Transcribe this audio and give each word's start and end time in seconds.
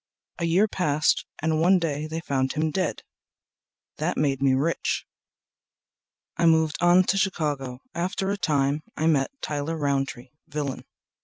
A 0.39 0.45
year 0.45 0.67
passed 0.67 1.27
and 1.43 1.61
one 1.61 1.77
day 1.77 2.07
they 2.07 2.21
found 2.21 2.53
him 2.53 2.71
dead. 2.71 3.03
That 3.97 4.17
made 4.17 4.41
me 4.41 4.55
rich. 4.55 5.05
I 6.37 6.47
moved 6.47 6.77
on 6.81 7.03
to 7.03 7.19
Chicago. 7.19 7.81
After 7.93 8.31
a 8.31 8.35
time 8.39 8.81
met 8.97 9.29
Tyler 9.43 9.77
Rountree, 9.77 10.31
villain. 10.47 10.85